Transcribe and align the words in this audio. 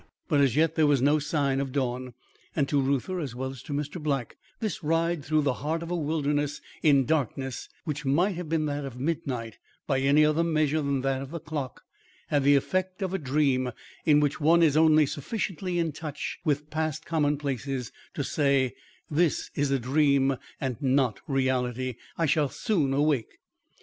But 0.27 0.41
as 0.41 0.55
yet 0.55 0.73
there 0.73 0.87
were 0.87 0.95
no 0.97 1.19
signs 1.19 1.61
of 1.61 1.71
dawn; 1.71 2.15
and 2.55 2.67
to 2.69 2.81
Reuther, 2.81 3.19
as 3.19 3.35
well 3.35 3.51
as 3.51 3.61
to 3.61 3.71
Mr. 3.71 4.01
Black, 4.01 4.35
this 4.59 4.83
ride 4.83 5.23
through 5.23 5.43
the 5.43 5.53
heart 5.61 5.83
of 5.83 5.91
a 5.91 5.95
wilderness 5.95 6.59
in 6.81 7.01
a 7.01 7.03
darkness 7.03 7.69
which 7.83 8.03
might 8.03 8.31
have 8.33 8.49
been 8.49 8.65
that 8.65 8.83
of 8.83 8.99
midnight 8.99 9.59
by 9.85 9.99
any 9.99 10.25
other 10.25 10.43
measure 10.43 10.81
than 10.81 11.01
that 11.01 11.21
of 11.21 11.29
the 11.29 11.39
clock, 11.39 11.83
had 12.29 12.43
the 12.43 12.55
effect 12.55 13.03
of 13.03 13.13
a 13.13 13.19
dream 13.19 13.71
in 14.03 14.19
which 14.19 14.41
one 14.41 14.63
is 14.63 14.75
only 14.75 15.05
sufficiently 15.05 15.77
in 15.77 15.91
touch 15.91 16.39
with 16.43 16.71
past 16.71 17.05
commonplaces 17.05 17.91
to 18.15 18.23
say, 18.23 18.73
"This 19.07 19.51
is 19.53 19.69
a 19.69 19.77
dream 19.77 20.35
and 20.59 20.81
not 20.81 21.19
reality. 21.27 21.93
I 22.17 22.25
shall 22.25 22.49
soon 22.49 22.99
wake." 23.03 23.37